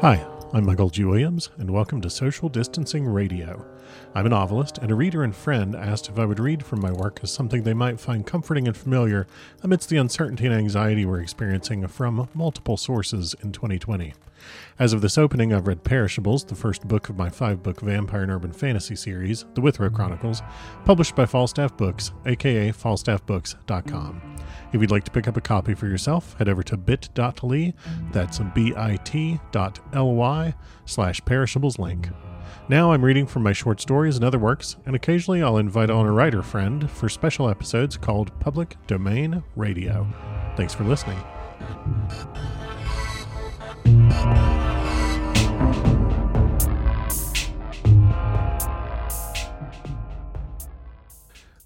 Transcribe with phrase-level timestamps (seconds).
[0.00, 1.02] Hi, I'm Michael G.
[1.02, 3.66] Williams, and welcome to Social Distancing Radio.
[4.14, 6.92] I'm a novelist, and a reader and friend asked if I would read from my
[6.92, 9.26] work as something they might find comforting and familiar
[9.64, 14.14] amidst the uncertainty and anxiety we're experiencing from multiple sources in 2020.
[14.78, 18.22] As of this opening, I've read Perishables, the first book of my five book vampire
[18.22, 20.42] and urban fantasy series, The Withrow Chronicles,
[20.84, 24.36] published by Falstaff Books, aka falstaffbooks.com.
[24.72, 27.74] If you'd like to pick up a copy for yourself, head over to bit.ly,
[28.10, 28.94] that's bit.ly
[30.86, 32.08] slash perishables link.
[32.68, 36.06] Now I'm reading from my short stories and other works, and occasionally I'll invite on
[36.06, 40.06] a writer friend for special episodes called Public Domain Radio.
[40.56, 41.18] Thanks for listening.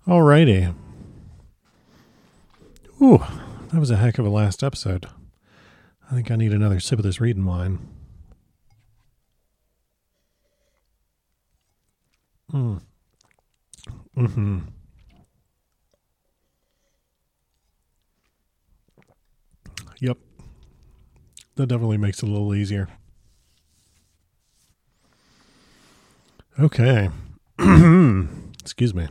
[0.06, 0.72] Alrighty.
[3.02, 3.18] Ooh,
[3.72, 5.06] that was a heck of a last episode.
[6.10, 7.80] I think I need another sip of this reading wine.
[12.52, 12.80] Mm.
[14.16, 14.58] Mm-hmm.
[19.98, 20.18] Yep.
[21.56, 22.88] That definitely makes it a little easier.
[26.58, 27.10] Okay.
[28.60, 29.08] Excuse me.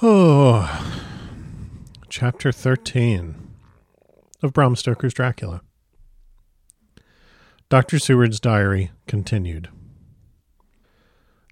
[0.00, 0.80] Oh.
[2.08, 3.34] Chapter 13
[4.42, 5.62] of Bram Stoker's Dracula.
[7.68, 7.98] Dr.
[7.98, 9.68] Seward's diary continued.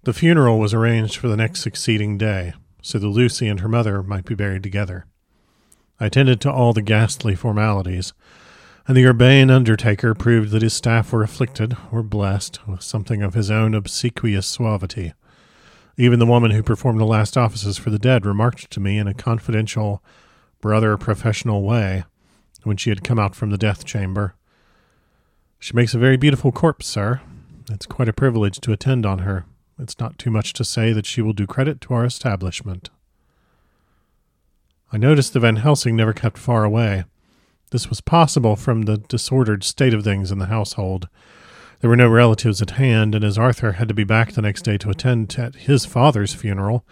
[0.03, 4.03] The funeral was arranged for the next succeeding day, so that Lucy and her mother
[4.03, 5.05] might be buried together.
[6.03, 8.11] I attended to all the ghastly formalities,
[8.85, 13.35] and the urbane undertaker proved that his staff were afflicted or blessed with something of
[13.35, 15.13] his own obsequious suavity.
[15.95, 19.07] Even the woman who performed the last offices for the dead remarked to me in
[19.07, 20.03] a confidential,
[20.59, 22.03] brother professional way
[22.63, 24.35] when she had come out from the death chamber.
[25.57, 27.21] She makes a very beautiful corpse, sir.
[27.71, 29.45] It's quite a privilege to attend on her.
[29.79, 32.89] It's not too much to say that she will do credit to our establishment.
[34.93, 37.05] I noticed that Van Helsing never kept far away.
[37.71, 41.09] This was possible from the disordered state of things in the household.
[41.81, 44.61] There were no relatives at hand, and as Arthur had to be back the next
[44.61, 46.85] day to attend at his father's funeral,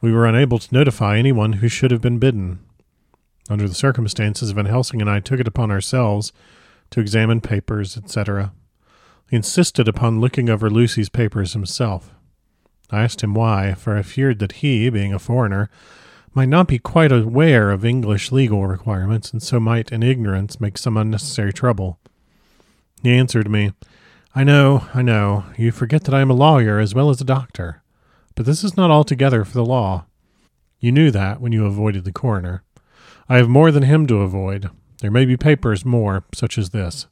[0.00, 2.60] we were unable to notify anyone who should have been bidden.
[3.50, 6.32] Under the circumstances, Van Helsing and I took it upon ourselves
[6.90, 8.52] to examine papers, etc.
[9.28, 12.14] He insisted upon looking over Lucy's papers himself.
[12.90, 15.68] I asked him why, for I feared that he, being a foreigner,
[16.32, 20.78] might not be quite aware of English legal requirements, and so might, in ignorance, make
[20.78, 21.98] some unnecessary trouble.
[23.02, 23.72] He answered me,
[24.34, 27.24] I know, I know, you forget that I am a lawyer as well as a
[27.24, 27.82] doctor,
[28.36, 30.06] but this is not altogether for the law.
[30.78, 32.62] You knew that when you avoided the coroner.
[33.28, 34.70] I have more than him to avoid.
[35.00, 37.06] There may be papers more, such as this.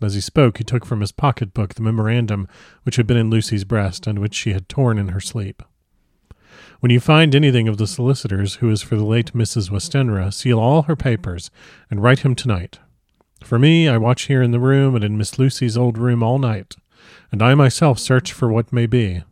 [0.00, 2.46] As he spoke, he took from his pocket-book the memorandum
[2.84, 5.62] which had been in Lucy's breast and which she had torn in her sleep.
[6.80, 9.70] When you find anything of the solicitor's who is for the late Mrs.
[9.70, 11.50] Westenra, seal all her papers
[11.90, 12.78] and write him tonight.
[13.42, 16.38] For me, I watch here in the room and in Miss Lucy's old room all
[16.38, 16.76] night,
[17.30, 19.22] and I myself search for what may be.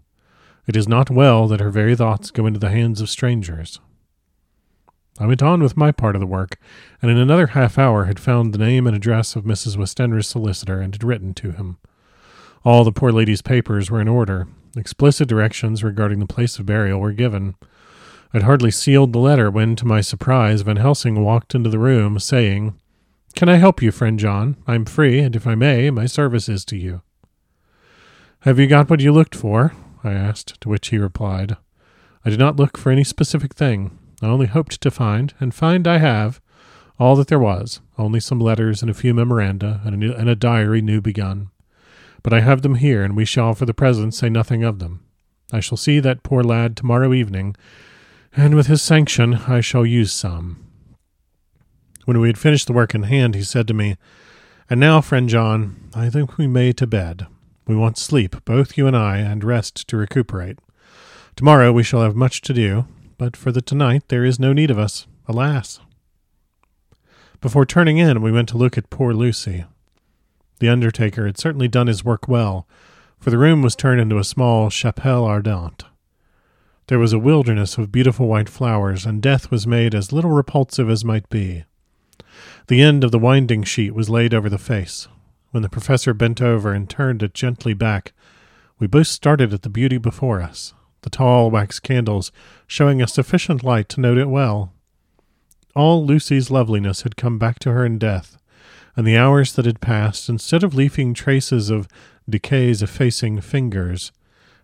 [0.66, 3.80] It is not well that her very thoughts go into the hands of strangers.
[5.18, 6.58] I went on with my part of the work,
[7.00, 9.76] and in another half hour had found the name and address of Mrs.
[9.76, 11.78] Westenra's solicitor and had written to him.
[12.64, 14.48] All the poor lady's papers were in order.
[14.76, 17.54] Explicit directions regarding the place of burial were given.
[18.32, 22.18] I'd hardly sealed the letter when, to my surprise, Van Helsing walked into the room,
[22.18, 22.78] saying,
[23.36, 24.56] Can I help you, friend John?
[24.66, 27.02] I'm free, and if I may, my service is to you.
[28.40, 29.72] Have you got what you looked for?
[30.02, 31.56] I asked, to which he replied,
[32.24, 33.96] I did not look for any specific thing.
[34.20, 36.40] I only hoped to find, and find I have,
[36.98, 40.36] all that there was, only some letters and a few memoranda, and a, and a
[40.36, 41.50] diary new begun.
[42.24, 45.04] But I have them here, and we shall for the present say nothing of them.
[45.52, 47.54] I shall see that poor lad tomorrow evening,
[48.34, 50.66] and with his sanction I shall use some.
[52.06, 53.96] When we had finished the work in hand, he said to me,
[54.68, 57.26] And now, friend John, I think we may to bed.
[57.66, 60.58] We want sleep, both you and I, and rest to recuperate.
[61.36, 62.86] Tomorrow we shall have much to do,
[63.18, 65.78] but for the tonight there is no need of us, alas.
[67.40, 69.64] Before turning in, we went to look at poor Lucy.
[70.58, 72.66] The undertaker had certainly done his work well,
[73.18, 75.84] for the room was turned into a small chapelle ardente.
[76.88, 80.90] There was a wilderness of beautiful white flowers, and death was made as little repulsive
[80.90, 81.64] as might be.
[82.66, 85.08] The end of the winding sheet was laid over the face.
[85.50, 88.12] When the professor bent over and turned it gently back,
[88.78, 90.74] we both started at the beauty before us
[91.04, 92.32] the tall wax candles
[92.66, 94.72] showing us sufficient light to note it well.
[95.76, 98.38] all Lucy's loveliness had come back to her in death,
[98.96, 101.88] and the hours that had passed, instead of leaving traces of
[102.28, 104.12] decay's effacing fingers,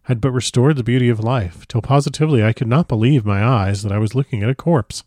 [0.04, 3.82] had but restored the beauty of life, till positively I could not believe my eyes
[3.82, 5.04] that I was looking at a corpse.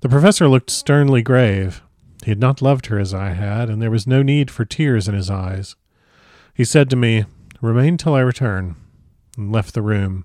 [0.00, 1.82] The professor looked sternly grave.
[2.24, 5.08] He had not loved her as I had, and there was no need for tears
[5.08, 5.76] in his eyes.
[6.54, 7.24] He said to me,
[7.60, 8.76] Remain till I return,
[9.36, 10.24] and left the room.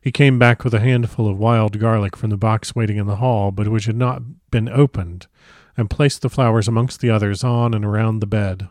[0.00, 3.16] He came back with a handful of wild garlic from the box waiting in the
[3.16, 5.26] hall, but which had not been opened,
[5.78, 8.68] and placed the flowers amongst the others on and around the bed.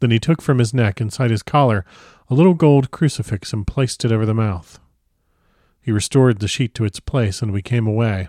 [0.00, 1.84] Then he took from his neck, inside his collar,
[2.28, 4.80] a little gold crucifix and placed it over the mouth.
[5.80, 8.28] He restored the sheet to its place, and we came away.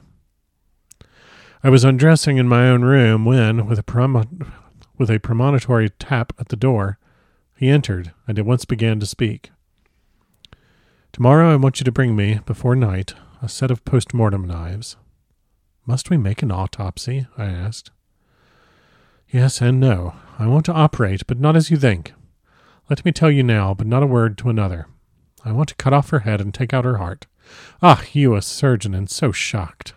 [1.64, 4.28] I was undressing in my own room when, with a,
[4.98, 7.00] with a premonitory tap at the door,
[7.58, 9.52] he entered and at once began to speak.
[11.12, 14.96] Tomorrow I want you to bring me, before night, a set of post mortem knives.
[15.90, 17.26] Must we make an autopsy?
[17.36, 17.90] I asked.
[19.28, 20.14] Yes and no.
[20.38, 22.14] I want to operate, but not as you think.
[22.92, 24.86] Let me tell you now, but not a word to another.
[25.44, 27.26] I want to cut off her head and take out her heart.
[27.82, 29.96] Ah, you a surgeon and so shocked.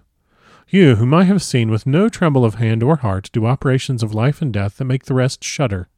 [0.67, 4.15] You, whom I have seen with no tremble of hand or heart do operations of
[4.15, 5.89] life and death that make the rest shudder.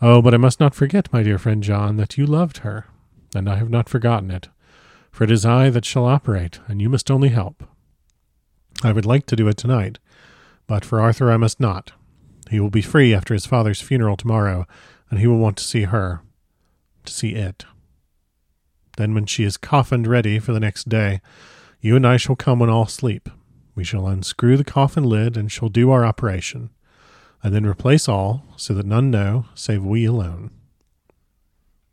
[0.00, 2.86] Oh, but I must not forget, my dear friend John, that you loved her,
[3.34, 4.48] and I have not forgotten it,
[5.12, 7.64] for it is I that shall operate, and you must only help.
[8.82, 9.98] I would like to do it tonight,
[10.66, 11.92] but for Arthur I must not.
[12.50, 14.66] He will be free after his father's funeral tomorrow,
[15.10, 16.22] and he will want to see her,
[17.04, 17.64] to see it.
[18.96, 21.20] Then, when she is coffined ready for the next day,
[21.80, 23.28] you and I shall come when all sleep.
[23.74, 26.70] We shall unscrew the coffin lid and shall do our operation,
[27.42, 30.50] and then replace all, so that none know, save we alone.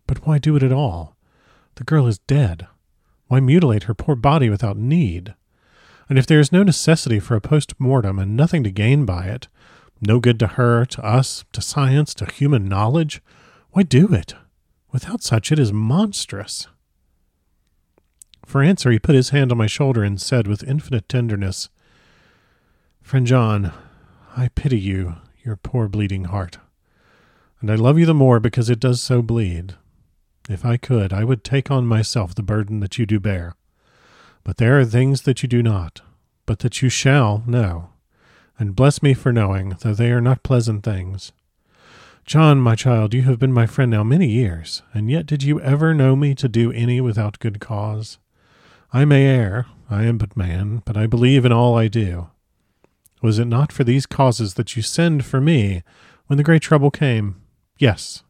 [0.06, 1.16] But why do it at all?
[1.76, 2.68] The girl is dead.
[3.28, 5.34] Why mutilate her poor body without need?
[6.12, 9.28] And if there is no necessity for a post mortem and nothing to gain by
[9.28, 9.48] it,
[10.02, 13.22] no good to her, to us, to science, to human knowledge,
[13.70, 14.34] why do it?
[14.92, 16.68] Without such, it is monstrous.
[18.46, 21.70] For answer, he put his hand on my shoulder and said with infinite tenderness,
[23.02, 23.72] Friend John,
[24.36, 25.16] I pity you,
[25.46, 26.58] your poor bleeding heart,
[27.62, 29.76] and I love you the more because it does so bleed.
[30.50, 33.56] If I could, I would take on myself the burden that you do bear.
[34.44, 36.02] But there are things that you do not,
[36.46, 37.92] but that you shall know
[38.62, 41.32] and bless me for knowing, though they are not pleasant things.
[42.26, 45.60] John, my child, you have been my friend now many years, and yet did you
[45.62, 48.20] ever know me to do any without good cause?
[48.94, 52.30] I may err, I am but man, but I believe in all I do.
[53.24, 55.82] Was it not for these causes that you sent for me
[56.28, 57.42] when the great trouble came?
[57.80, 58.22] Yes.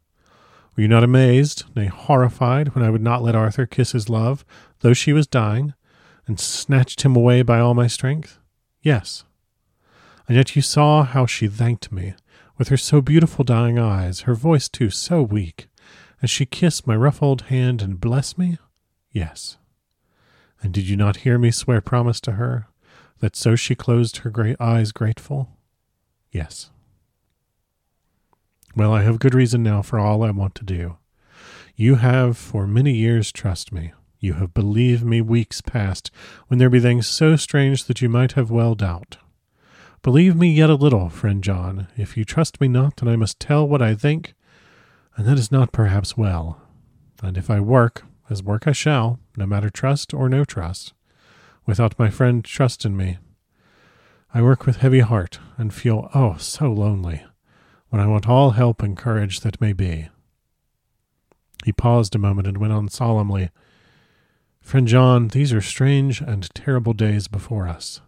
[0.77, 4.45] Were you not amazed, nay, horrified, when I would not let Arthur kiss his love,
[4.79, 5.73] though she was dying,
[6.27, 8.39] and snatched him away by all my strength?
[8.81, 9.23] Yes.
[10.27, 12.13] And yet you saw how she thanked me,
[12.57, 15.67] with her so beautiful dying eyes, her voice too so weak,
[16.21, 18.57] as she kissed my rough old hand and blessed me?
[19.11, 19.57] Yes.
[20.61, 22.67] And did you not hear me swear promise to her,
[23.19, 25.49] that so she closed her great eyes grateful?
[26.31, 26.69] Yes.
[28.75, 30.97] Well, I have good reason now for all I want to do.
[31.75, 33.91] You have for many years trust me.
[34.23, 36.11] You have believed me weeks past,
[36.47, 39.17] when there be things so strange that you might have well doubt.
[40.03, 41.87] Believe me yet a little, friend John.
[41.97, 44.35] If you trust me not, then I must tell what I think,
[45.15, 46.61] and that is not perhaps well.
[47.23, 50.93] And if I work, as work I shall, no matter trust or no trust,
[51.65, 53.17] without my friend trust in me,
[54.35, 57.25] I work with heavy heart and feel, oh, so lonely,
[57.89, 60.09] when I want all help and courage that may be.
[61.65, 63.49] He paused a moment and went on solemnly,
[64.61, 67.99] Friend John, these are strange and terrible days before us.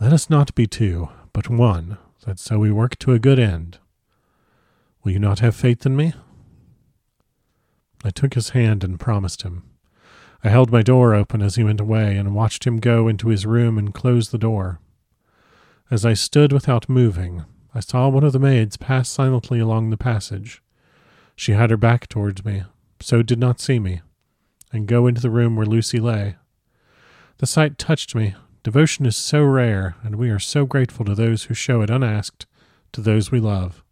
[0.00, 3.78] Let us not be two, but one, that so we work to a good end.
[5.02, 6.12] Will you not have faith in me?
[8.04, 9.62] I took his hand and promised him.
[10.42, 13.46] I held my door open as he went away and watched him go into his
[13.46, 14.80] room and close the door.
[15.90, 19.96] As I stood without moving, I saw one of the maids pass silently along the
[19.96, 20.62] passage.
[21.36, 22.64] She had her back towards me,
[23.00, 24.00] so did not see me,
[24.74, 26.36] and go into the room where Lucy lay.
[27.38, 31.44] The sight touched me Devotion is so rare, and we are so grateful to those
[31.44, 32.46] who show it unasked
[32.92, 33.84] to those we love.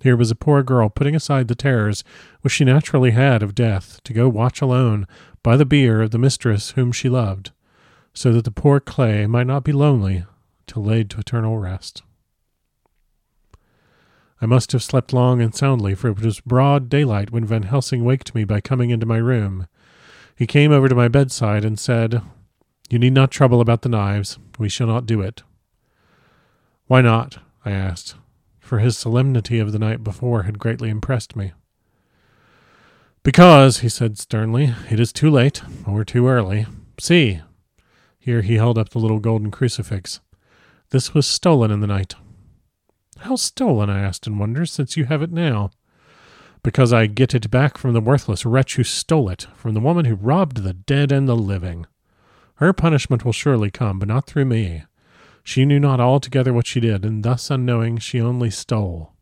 [0.00, 2.04] Here was a poor girl putting aside the terrors
[2.42, 5.08] which she naturally had of death to go watch alone
[5.42, 7.50] by the bier of the mistress whom she loved,
[8.14, 10.24] so that the poor clay might not be lonely
[10.68, 12.04] till laid to eternal rest.
[14.40, 18.04] I must have slept long and soundly, for it was broad daylight when Van Helsing
[18.04, 19.66] waked me by coming into my room.
[20.36, 22.20] He came over to my bedside and said,
[22.90, 24.38] You need not trouble about the knives.
[24.58, 25.42] We shall not do it.
[26.86, 27.38] Why not?
[27.64, 28.14] I asked,
[28.60, 31.52] for his solemnity of the night before had greatly impressed me.
[33.22, 36.66] Because, he said sternly, it is too late, or too early.
[37.00, 37.40] See!
[38.20, 40.20] Here he held up the little golden crucifix.
[40.90, 42.14] This was stolen in the night.
[43.20, 43.88] How stolen?
[43.90, 45.70] I asked in wonder, since you have it now.
[46.66, 50.04] Because I get it back from the worthless wretch who stole it, from the woman
[50.04, 51.86] who robbed the dead and the living.
[52.56, 54.82] Her punishment will surely come, but not through me.
[55.44, 59.12] She knew not altogether what she did, and thus unknowing she only stole.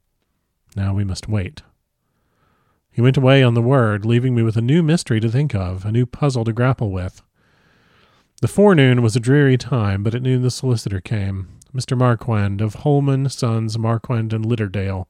[0.74, 1.60] Now we must wait.
[2.90, 5.84] He went away on the word, leaving me with a new mystery to think of,
[5.84, 7.20] a new puzzle to grapple with.
[8.40, 11.94] The forenoon was a dreary time, but at noon the solicitor came, Mr.
[11.94, 15.08] Marquand of Wholeman, Sons, Marquand, and Lidderdale.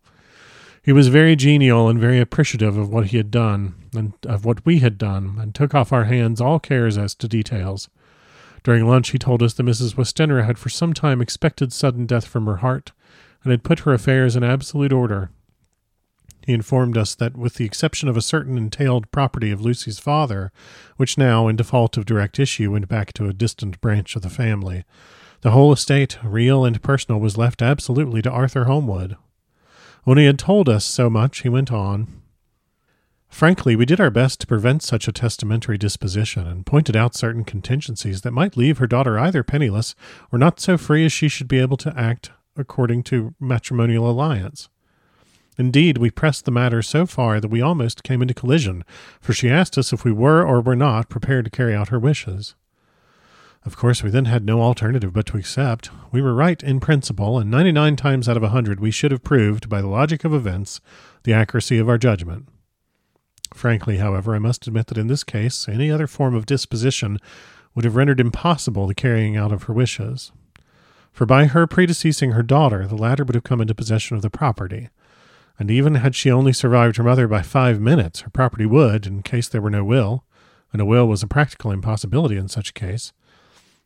[0.85, 4.65] He was very genial and very appreciative of what he had done, and of what
[4.67, 7.89] we had done, and took off our hands all cares as to details.
[8.63, 9.97] During lunch, he told us that Mrs.
[9.97, 12.93] Westenra had for some time expected sudden death from her heart,
[13.43, 15.31] and had put her affairs in absolute order,
[16.47, 20.53] he informed us that, with the exception of a certain entailed property of Lucy's father,
[20.97, 24.29] which now, in default of direct issue, went back to a distant branch of the
[24.29, 24.85] family,
[25.41, 29.17] the whole estate, real and personal, was left absolutely to Arthur Holmwood.
[30.05, 32.09] When he had told us so much, he went on.
[33.29, 37.43] Frankly, we did our best to prevent such a testamentary disposition, and pointed out certain
[37.43, 39.95] contingencies that might leave her daughter either penniless
[40.31, 44.69] or not so free as she should be able to act according to matrimonial alliance.
[45.57, 48.85] Indeed, we pressed the matter so far that we almost came into collision,
[49.21, 51.99] for she asked us if we were or were not prepared to carry out her
[51.99, 52.55] wishes.
[53.65, 55.91] Of course, we then had no alternative but to accept.
[56.13, 59.11] We were right in principle, and ninety nine times out of a hundred we should
[59.11, 60.83] have proved, by the logic of events,
[61.23, 62.47] the accuracy of our judgment.
[63.55, 67.19] Frankly, however, I must admit that in this case, any other form of disposition
[67.75, 70.31] would have rendered impossible the carrying out of her wishes.
[71.11, 74.31] For by her predeceasing her daughter, the latter would have come into possession of the
[74.31, 74.91] property,
[75.59, 79.23] and even had she only survived her mother by five minutes, her property would, in
[79.23, 80.25] case there were no will,
[80.73, 83.13] and a will was a practical impossibility in such a case,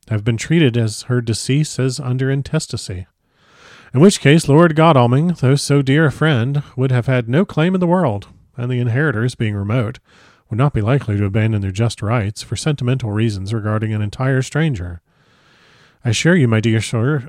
[0.09, 3.07] have been treated as her decease as under intestacy.
[3.95, 7.75] In which case, Lord Godalming, though so dear a friend, would have had no claim
[7.75, 9.99] in the world, and the inheritors, being remote,
[10.51, 14.43] would not be likely to abandon their just rights for sentimental reasons regarding an entire
[14.43, 15.01] stranger.
[16.05, 17.29] I assure you, my dear sir,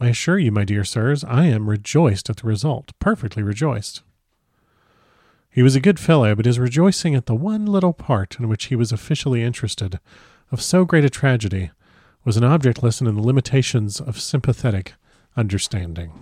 [0.00, 4.02] I assure you, my dear sirs, I am rejoiced at the result, perfectly rejoiced.
[5.50, 8.66] He was a good fellow, but his rejoicing at the one little part in which
[8.66, 9.98] he was officially interested
[10.50, 11.70] of so great a tragedy
[12.24, 14.94] was an object lesson in the limitations of sympathetic
[15.36, 16.12] understanding.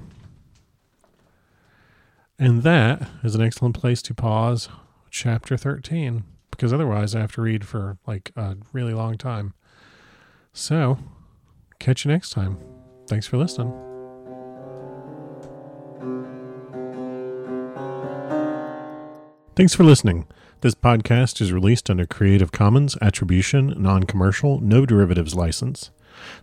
[2.39, 4.69] And that is an excellent place to pause
[5.11, 9.55] chapter 13, because otherwise I have to read for like a really long time.
[10.53, 10.99] So,
[11.81, 12.59] catch you next time.
[13.09, 13.73] Thanks for listening.
[19.57, 20.25] Thanks for listening.
[20.61, 25.93] This podcast is released under Creative Commons Attribution, Non Commercial, No Derivatives license.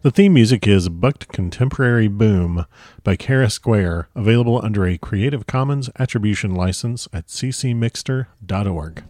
[0.03, 2.65] The theme music is Bucked Contemporary Boom
[3.03, 9.03] by Kara Square, available under a Creative Commons Attribution license at ccmixter.org.